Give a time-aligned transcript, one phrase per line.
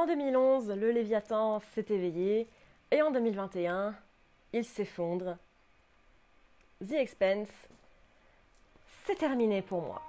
[0.00, 2.48] En 2011, le Léviathan s'est éveillé
[2.90, 3.94] et en 2021,
[4.54, 5.36] il s'effondre.
[6.82, 7.50] The Expense,
[9.04, 10.00] c'est terminé pour moi.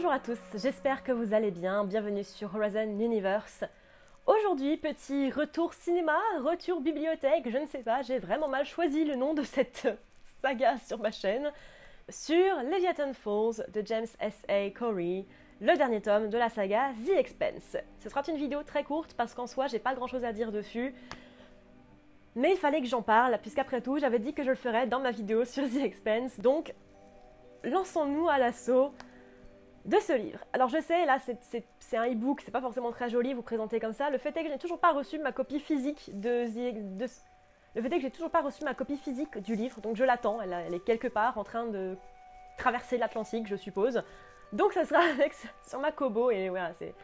[0.00, 1.84] Bonjour à tous, j'espère que vous allez bien.
[1.84, 3.64] Bienvenue sur Horizon Universe.
[4.26, 9.14] Aujourd'hui, petit retour cinéma, retour bibliothèque, je ne sais pas, j'ai vraiment mal choisi le
[9.14, 9.86] nom de cette
[10.42, 11.52] saga sur ma chaîne.
[12.08, 14.70] Sur Leviathan Falls de James S.A.
[14.70, 15.26] Corey,
[15.60, 17.76] le dernier tome de la saga The Expense.
[17.98, 20.50] Ce sera une vidéo très courte parce qu'en soi, j'ai pas grand chose à dire
[20.50, 20.94] dessus.
[22.36, 25.00] Mais il fallait que j'en parle, puisqu'après tout, j'avais dit que je le ferais dans
[25.00, 26.40] ma vidéo sur The Expense.
[26.40, 26.72] Donc,
[27.64, 28.94] lançons-nous à l'assaut
[29.84, 30.40] de ce livre.
[30.52, 31.18] Alors je sais, là
[31.78, 34.10] c'est un e-book, c'est pas forcément très joli vous présenter comme ça.
[34.10, 36.46] Le fait est que je toujours pas reçu ma copie physique de,
[37.74, 40.04] le fait est que j'ai toujours pas reçu ma copie physique du livre, donc je
[40.04, 40.40] l'attends.
[40.40, 41.96] Elle, est quelque part en train de
[42.58, 44.02] traverser l'Atlantique, je suppose.
[44.52, 45.34] Donc ça sera avec
[45.66, 46.94] sur ma Kobo et voilà, c'est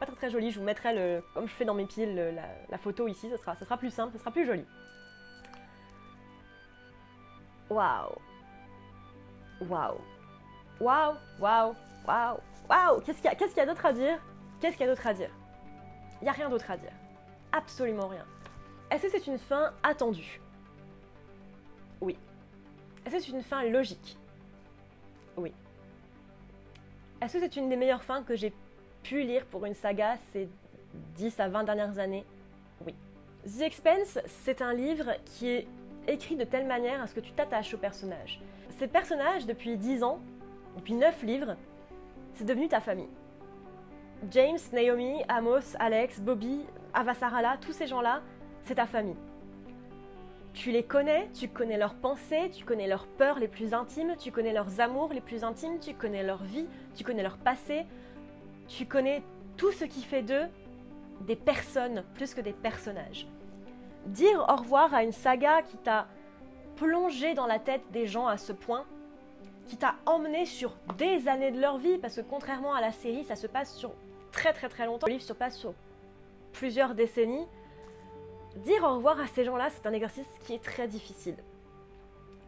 [0.00, 0.50] pas très très joli.
[0.50, 3.28] Je vous mettrai le, comme je fais dans mes piles, la, la, photo ici.
[3.28, 4.64] Ça sera, ça sera plus simple, ça sera plus joli.
[7.68, 8.14] Waouh,
[9.68, 9.98] waouh,
[10.80, 11.74] waouh, waouh.
[12.06, 12.38] Waouh
[12.68, 14.18] Waouh Qu'est-ce qu'il y a, d'autre à dire?
[14.60, 15.30] Qu'est-ce qu'il y a d'autre à dire?
[16.20, 16.92] Il n'y a rien d'autre à dire.
[17.52, 18.24] Absolument rien.
[18.90, 20.40] Est-ce que c'est une fin attendue?
[22.00, 22.16] Oui.
[23.04, 24.16] Est-ce que c'est une fin logique?
[25.36, 25.52] Oui.
[27.20, 28.52] Est-ce que c'est une des meilleures fins que j'ai
[29.02, 30.48] pu lire pour une saga ces
[31.16, 32.24] 10 à 20 dernières années?
[32.84, 32.94] Oui.
[33.44, 35.66] The Expense, c'est un livre qui est
[36.08, 38.40] écrit de telle manière à ce que tu t'attaches au personnage.
[38.78, 40.20] Ces personnages, depuis 10 ans,
[40.76, 41.56] depuis 9 livres,
[42.34, 43.08] c'est devenu ta famille.
[44.30, 46.64] James, Naomi, Amos, Alex, Bobby,
[46.94, 48.22] Avasarala, tous ces gens-là,
[48.64, 49.16] c'est ta famille.
[50.54, 54.32] Tu les connais, tu connais leurs pensées, tu connais leurs peurs les plus intimes, tu
[54.32, 57.84] connais leurs amours les plus intimes, tu connais leur vie, tu connais leur passé,
[58.66, 59.22] tu connais
[59.58, 60.46] tout ce qui fait d'eux
[61.20, 63.26] des personnes plus que des personnages.
[64.06, 66.06] Dire au revoir à une saga qui t'a
[66.76, 68.84] plongé dans la tête des gens à ce point,
[69.66, 73.24] qui t'a emmené sur des années de leur vie, parce que contrairement à la série,
[73.24, 73.92] ça se passe sur
[74.32, 75.06] très très très longtemps.
[75.06, 75.74] Le livre se passe sur
[76.52, 77.46] plusieurs décennies.
[78.56, 81.36] Dire au revoir à ces gens-là, c'est un exercice qui est très difficile.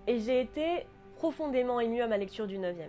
[0.07, 0.87] Et j'ai été
[1.17, 2.89] profondément émue à ma lecture du 9e.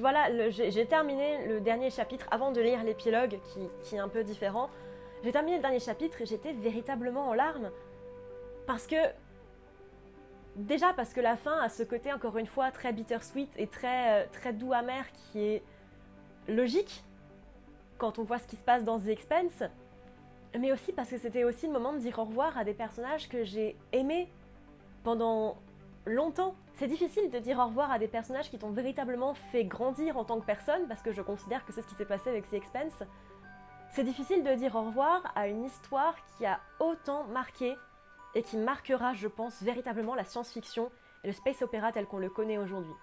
[0.00, 4.22] Voilà, j'ai terminé le dernier chapitre avant de lire l'épilogue qui, qui est un peu
[4.22, 4.68] différent.
[5.24, 7.70] J'ai terminé le dernier chapitre et j'étais véritablement en larmes
[8.66, 8.96] parce que
[10.58, 14.24] Déjà parce que la fin a ce côté, encore une fois, très bittersweet et très,
[14.24, 15.62] euh, très doux amer qui est
[16.48, 17.04] logique
[17.96, 19.62] quand on voit ce qui se passe dans The Expense,
[20.58, 23.28] mais aussi parce que c'était aussi le moment de dire au revoir à des personnages
[23.28, 24.28] que j'ai aimés
[25.04, 25.58] pendant
[26.06, 26.56] longtemps.
[26.74, 30.24] C'est difficile de dire au revoir à des personnages qui t'ont véritablement fait grandir en
[30.24, 32.54] tant que personne, parce que je considère que c'est ce qui s'est passé avec The
[32.54, 33.04] Expense.
[33.92, 37.76] C'est difficile de dire au revoir à une histoire qui a autant marqué
[38.34, 40.90] et qui marquera, je pense, véritablement la science-fiction
[41.24, 42.94] et le space opéra tel qu'on le connaît aujourd'hui.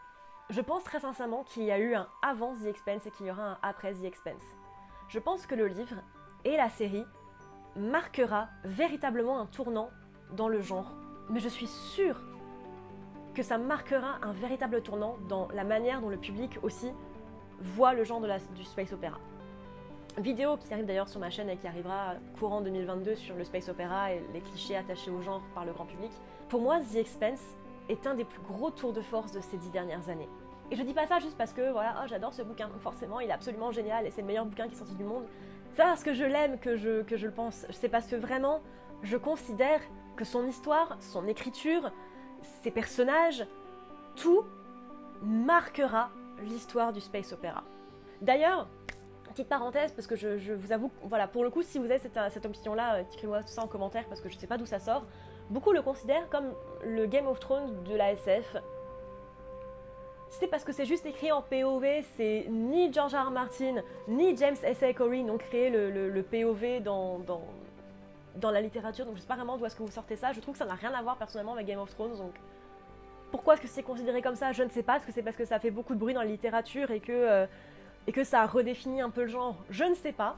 [0.49, 3.31] Je pense très sincèrement qu'il y a eu un avant The Expense et qu'il y
[3.31, 4.43] aura un après The Expense.
[5.07, 5.95] Je pense que le livre
[6.43, 7.05] et la série
[7.75, 9.89] marquera véritablement un tournant
[10.33, 10.91] dans le genre,
[11.29, 12.21] mais je suis sûre
[13.33, 16.91] que ça marquera un véritable tournant dans la manière dont le public aussi
[17.59, 19.19] voit le genre du space opéra
[20.17, 23.69] vidéo qui arrive d'ailleurs sur ma chaîne et qui arrivera courant 2022 sur le space
[23.69, 26.11] opéra et les clichés attachés au genre par le grand public.
[26.49, 27.43] Pour moi, The Expense
[27.89, 30.29] est un des plus gros tours de force de ces dix dernières années.
[30.71, 33.29] Et je dis pas ça juste parce que voilà, oh, j'adore ce bouquin, forcément il
[33.29, 35.25] est absolument génial et c'est le meilleur bouquin qui est sorti du monde.
[35.73, 37.65] C'est parce que je l'aime que je, que je le pense.
[37.71, 38.61] C'est parce que vraiment,
[39.03, 39.81] je considère
[40.15, 41.91] que son histoire, son écriture,
[42.63, 43.45] ses personnages,
[44.15, 44.45] tout
[45.21, 46.09] marquera
[46.41, 47.63] l'histoire du space opéra.
[48.21, 48.67] D'ailleurs,
[49.35, 52.17] petite parenthèse, parce que je, vous avoue, voilà, pour le coup, si vous avez cette,
[52.31, 54.79] cette option-là, euh, écrivez-moi tout ça en commentaire, parce que je sais pas d'où ça
[54.79, 55.05] sort.
[55.49, 56.53] Beaucoup le considèrent comme
[56.85, 58.55] le Game of Thrones de la SF.
[60.29, 63.29] C'est parce que c'est juste écrit en POV, c'est ni George R.
[63.29, 63.75] Martin,
[64.07, 64.93] ni James S.A.
[64.93, 67.43] Corey n'ont créé le, POV dans, dans,
[68.37, 70.31] dans, la littérature, donc je sais pas vraiment d'où est-ce que vous sortez ça.
[70.31, 72.33] Je trouve que ça n'a rien à voir personnellement avec Game of Thrones, donc
[73.31, 74.53] pourquoi est-ce que c'est considéré comme ça?
[74.53, 74.95] Je ne sais pas.
[74.95, 77.11] Est-ce que c'est parce que ça fait beaucoup de bruit dans la littérature et que
[77.11, 77.45] euh,
[78.07, 80.37] et que ça a redéfini un peu le genre, je ne sais pas.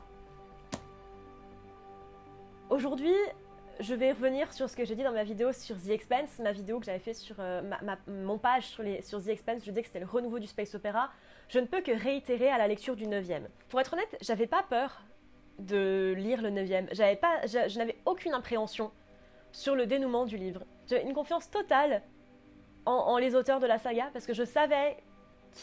[2.70, 3.16] Aujourd'hui,
[3.80, 6.52] je vais revenir sur ce que j'ai dit dans ma vidéo sur The Expense, ma
[6.52, 7.62] vidéo que j'avais fait sur euh,
[8.08, 9.64] mon page sur, les, sur The Expense.
[9.64, 11.10] Je disais que c'était le renouveau du space opéra.
[11.50, 13.44] Je ne peux que réitérer à la lecture du 9e.
[13.70, 15.02] Pour être honnête, j'avais pas peur
[15.60, 16.88] de lire le 9e.
[16.92, 18.92] J'avais pas, je, n'avais aucune appréhension
[19.52, 20.64] sur le dénouement du livre.
[20.88, 22.02] J'avais une confiance totale
[22.86, 24.98] en, les auteurs de la saga parce que je savais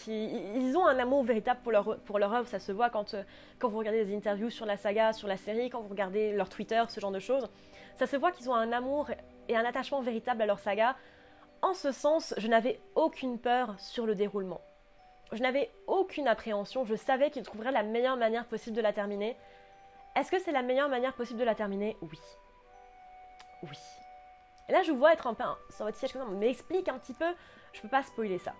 [0.02, 2.49] qu'ils ont un amour véritable pour leur, pour leur œuvre.
[2.49, 3.23] Ça se voit quand, euh,
[3.58, 6.49] quand vous regardez des interviews sur la saga, sur la série, quand vous regardez leur
[6.49, 7.49] Twitter, ce genre de choses.
[7.96, 9.11] Ça se voit qu'ils ont un amour
[9.49, 10.96] et un attachement véritable à leur saga.
[11.62, 14.61] En ce sens, je n'avais aucune peur sur le déroulement.
[15.32, 19.37] Je n'avais aucune appréhension, je savais qu'ils trouveraient la meilleure manière possible de la terminer.
[20.17, 21.96] Est-ce que c'est la meilleure manière possible de la terminer?
[22.02, 22.19] Oui.
[23.62, 23.79] Oui.
[24.69, 26.88] Et là, je vous vois être un peu sur votre siège comme ça, mais explique
[26.88, 27.35] un petit peu.
[27.73, 28.52] Je peux pas spoiler ça.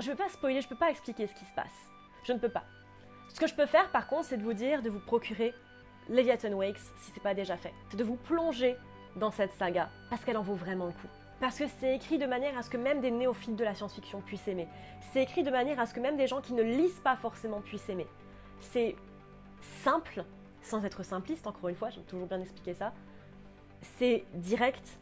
[0.00, 1.90] Je ne peux pas spoiler, je peux pas expliquer ce qui se passe.
[2.24, 2.64] Je ne peux pas.
[3.28, 5.54] Ce que je peux faire, par contre, c'est de vous dire de vous procurer
[6.08, 7.72] Leviathan Wakes si ce n'est pas déjà fait.
[7.90, 8.76] C'est de vous plonger
[9.16, 11.08] dans cette saga parce qu'elle en vaut vraiment le coup.
[11.40, 14.20] Parce que c'est écrit de manière à ce que même des néophytes de la science-fiction
[14.20, 14.68] puissent aimer.
[15.12, 17.60] C'est écrit de manière à ce que même des gens qui ne lisent pas forcément
[17.60, 18.06] puissent aimer.
[18.60, 18.96] C'est
[19.82, 20.24] simple,
[20.62, 22.92] sans être simpliste, encore une fois, j'aime toujours bien expliquer ça.
[23.98, 24.98] C'est direct,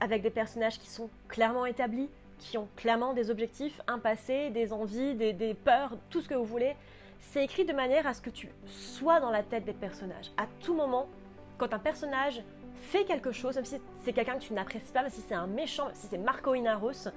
[0.00, 2.08] avec des personnages qui sont clairement établis,
[2.44, 6.44] qui ont clairement des objectifs, un passé, des envies, des, peurs, tout ce que vous
[6.44, 6.76] voulez.
[7.18, 10.30] C'est écrit de manière à ce que tu sois dans la tête des personnages.
[10.36, 11.08] À tout moment,
[11.56, 12.42] quand un personnage
[12.74, 15.46] fait quelque chose, même si c'est quelqu'un que tu n'apprécies pas, même si c'est un
[15.46, 17.08] méchant, même si c'est Marco Inaros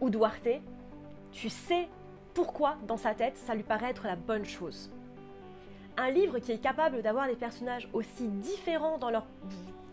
[0.00, 0.62] ou Duarte,
[1.30, 1.86] tu sais
[2.32, 4.90] pourquoi dans sa tête ça lui paraît être la bonne chose.
[5.98, 9.26] Un livre qui est capable d'avoir des personnages aussi différents dans leur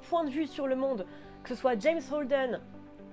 [0.09, 1.05] point de vue sur le monde,
[1.43, 2.61] que ce soit James Holden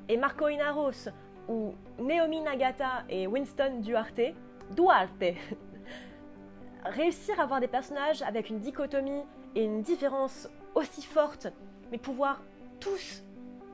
[0.09, 1.09] et Marco Inaros,
[1.49, 4.35] ou Naomi Nagata et Winston Duarte,
[4.71, 5.37] Duarte,
[6.85, 9.23] réussir à avoir des personnages avec une dichotomie
[9.55, 11.49] et une différence aussi forte,
[11.91, 12.43] mais pouvoir
[12.81, 13.23] tous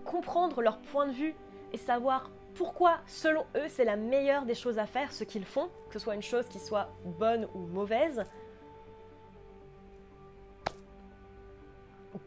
[0.04, 1.34] comprendre leur point de vue
[1.72, 5.68] et savoir pourquoi, selon eux, c'est la meilleure des choses à faire, ce qu'ils font,
[5.88, 8.24] que ce soit une chose qui soit bonne ou mauvaise.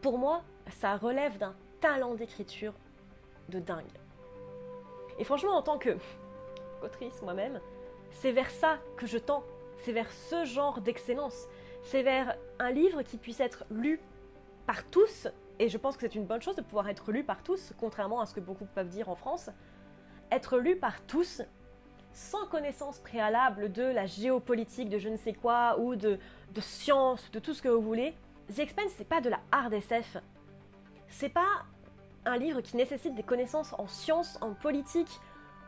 [0.00, 2.72] Pour moi, ça relève d'un talent d'écriture
[3.50, 4.01] de dingue.
[5.18, 5.96] Et franchement, en tant que
[6.82, 7.60] autrice moi-même,
[8.10, 9.44] c'est vers ça que je tends.
[9.78, 11.46] C'est vers ce genre d'excellence.
[11.82, 14.00] C'est vers un livre qui puisse être lu
[14.66, 15.28] par tous,
[15.58, 18.20] et je pense que c'est une bonne chose de pouvoir être lu par tous, contrairement
[18.20, 19.50] à ce que beaucoup peuvent dire en France,
[20.30, 21.42] être lu par tous
[22.12, 26.18] sans connaissance préalable de la géopolitique, de je ne sais quoi, ou de,
[26.54, 28.14] de science, de tout ce que vous voulez.
[28.54, 30.18] The Expense, c'est pas de la hard SF.
[31.08, 31.64] C'est pas
[32.24, 35.20] un livre qui nécessite des connaissances en science, en politique,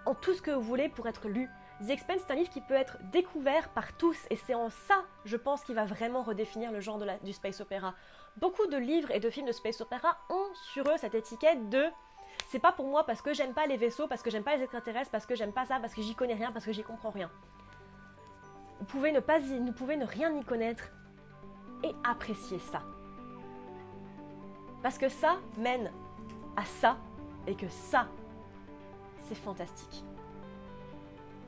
[0.07, 1.49] en tout ce que vous voulez pour être lu.
[1.81, 5.05] The Expense, c'est un livre qui peut être découvert par tous, et c'est en ça,
[5.25, 7.95] je pense, qu'il va vraiment redéfinir le genre de la, du space opéra.
[8.37, 11.85] Beaucoup de livres et de films de space opéra ont sur eux cette étiquette de
[12.49, 14.63] c'est pas pour moi parce que j'aime pas les vaisseaux, parce que j'aime pas les
[14.63, 17.11] extraterrestres, parce que j'aime pas ça, parce que j'y connais rien, parce que j'y comprends
[17.11, 17.31] rien.
[18.79, 20.91] Vous pouvez ne pas vous pouvez ne rien y connaître
[21.83, 22.83] et apprécier ça.
[24.83, 25.91] Parce que ça mène
[26.57, 26.97] à ça
[27.47, 28.09] et que ça,
[29.29, 30.05] c'est fantastique.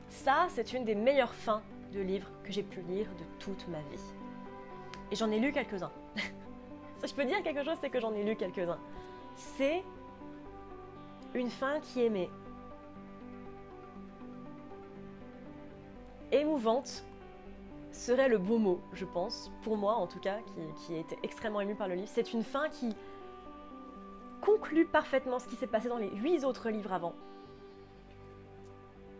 [0.09, 1.61] Ça, c'est une des meilleures fins
[1.93, 4.01] de livres que j'ai pu lire de toute ma vie.
[5.11, 5.91] Et j'en ai lu quelques-uns.
[6.15, 8.79] si je peux dire quelque chose, c'est que j'en ai lu quelques-uns.
[9.35, 9.83] C'est
[11.33, 12.29] une fin qui aimait.
[16.31, 17.03] Émouvante
[17.91, 21.61] serait le beau mot, je pense, pour moi en tout cas, qui, qui été extrêmement
[21.61, 22.09] ému par le livre.
[22.11, 22.95] C'est une fin qui
[24.41, 27.13] conclut parfaitement ce qui s'est passé dans les huit autres livres avant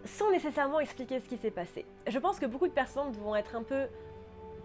[0.08, 1.86] sans nécessairement expliquer ce qui s'est passé.
[2.08, 3.88] Je pense que beaucoup de personnes vont être un peu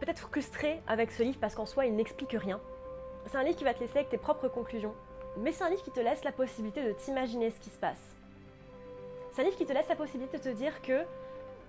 [0.00, 2.60] peut-être frustrées avec ce livre parce qu'en soi il n'explique rien.
[3.26, 4.94] C'est un livre qui va te laisser avec tes propres conclusions,
[5.38, 8.16] mais c'est un livre qui te laisse la possibilité de t'imaginer ce qui se passe.
[9.32, 11.02] C'est un livre qui te laisse la possibilité de te dire que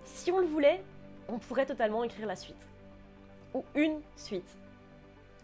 [0.06, 0.84] si on le voulait,
[1.30, 2.68] on pourrait totalement écrire la suite.
[3.54, 4.50] Ou une suite.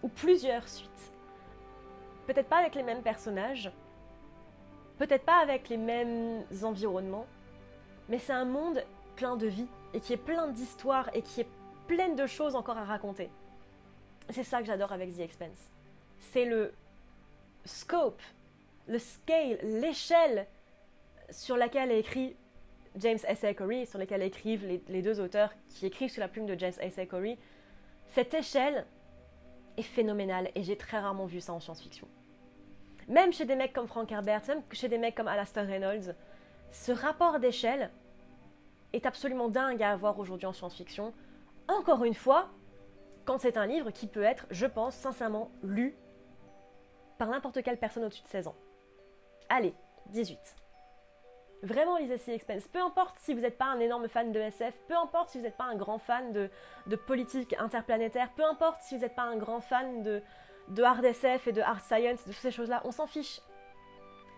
[0.03, 1.11] Ou plusieurs suites.
[2.29, 3.71] Peut-être pas avec les mêmes personnages,
[4.99, 7.25] peut-être pas avec les mêmes environnements,
[8.07, 8.83] mais c'est un monde
[9.15, 11.47] plein de vie et qui est plein d'histoires et qui est
[11.87, 13.31] plein de choses encore à raconter.
[14.29, 15.71] C'est ça que j'adore avec The Expense.
[16.19, 16.71] C'est le
[17.65, 18.21] scope,
[18.87, 20.45] le scale, l'échelle
[21.31, 22.35] sur laquelle est écrit
[22.97, 23.43] James S.
[23.57, 26.99] Corey, sur laquelle écrivent les, deux auteurs qui écrivent sous la plume de James S.
[27.09, 27.39] Corey.
[28.05, 28.85] Cette échelle
[29.77, 32.07] est phénoménale et j'ai très rarement vu ça en science-fiction.
[33.09, 36.15] Même chez des mecs comme Frank Herbert, même chez des mecs comme Alastair Reynolds,
[36.71, 37.89] ce rapport d'échelle
[38.93, 41.13] est absolument dingue à avoir aujourd'hui en science-fiction.
[41.67, 42.49] Encore une fois,
[43.25, 45.95] quand c'est un livre qui peut être, je pense, sincèrement lu
[47.17, 48.55] par n'importe quelle personne au-dessus de 16 ans.
[49.49, 49.73] Allez,
[50.07, 50.37] 18.
[51.63, 52.67] Vraiment lisez The Expense.
[52.67, 55.43] Peu importe si vous n'êtes pas un énorme fan de SF, peu importe si vous
[55.43, 59.35] n'êtes pas un grand fan de, politique interplanétaire, peu importe si vous n'êtes pas un
[59.35, 60.21] grand fan de,
[60.69, 63.41] de hard SF et de hard science, de toutes ces choses-là, on s'en fiche.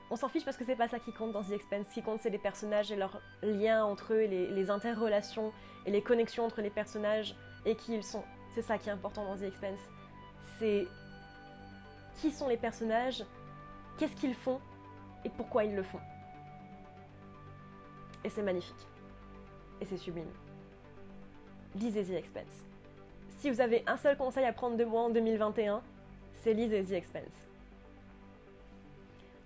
[0.09, 1.87] On s'en fiche parce que c'est pas ça qui compte dans The Expense.
[1.89, 5.53] Ce qui compte, c'est les personnages et leurs liens entre eux, les, les interrelations
[5.85, 7.35] et les connexions entre les personnages
[7.65, 8.23] et qui ils sont.
[8.53, 9.79] C'est ça qui est important dans The Expense.
[10.59, 10.87] C'est
[12.17, 13.23] qui sont les personnages,
[13.97, 14.59] qu'est-ce qu'ils font
[15.23, 15.99] et pourquoi ils le font.
[18.23, 18.87] Et c'est magnifique.
[19.79, 20.29] Et c'est sublime.
[21.75, 22.65] Lisez The Expense.
[23.39, 25.81] Si vous avez un seul conseil à prendre de moi en 2021,
[26.43, 27.47] c'est lisez The Expense.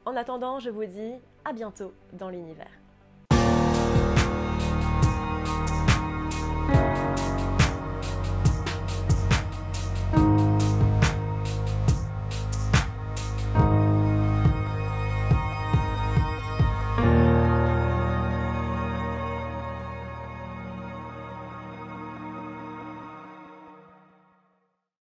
[0.06, 2.85] En attendant, je vous dis à bientôt dans l'univers.